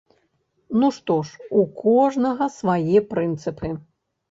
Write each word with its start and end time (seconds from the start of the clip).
Ну 0.83 0.89
што 0.97 1.17
ж, 1.27 1.45
у 1.59 1.67
кожнага 1.83 2.51
свае 2.57 3.05
прынцыпы. 3.13 3.75